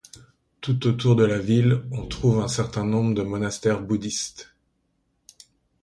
Tout 0.61 0.87
autour 0.87 1.15
de 1.15 1.23
la 1.23 1.37
ville, 1.37 1.83
on 1.91 2.07
trouve 2.07 2.39
un 2.39 2.47
certain 2.47 2.83
nombre 2.83 3.13
de 3.13 3.21
monastères 3.21 3.83
bouddhistes. 3.83 4.49